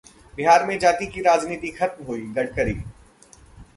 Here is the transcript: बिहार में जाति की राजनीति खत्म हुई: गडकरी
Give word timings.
बिहार 0.37 0.65
में 0.65 0.77
जाति 0.79 1.05
की 1.07 1.21
राजनीति 1.21 1.69
खत्म 1.71 2.05
हुई: 2.05 2.21
गडकरी 2.33 2.73